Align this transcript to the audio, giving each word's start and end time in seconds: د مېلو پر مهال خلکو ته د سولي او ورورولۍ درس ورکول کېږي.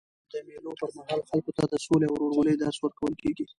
د 0.31 0.33
مېلو 0.47 0.71
پر 0.79 0.89
مهال 0.97 1.21
خلکو 1.29 1.51
ته 1.57 1.63
د 1.71 1.73
سولي 1.85 2.05
او 2.09 2.15
ورورولۍ 2.19 2.55
درس 2.57 2.77
ورکول 2.81 3.13
کېږي. 3.21 3.45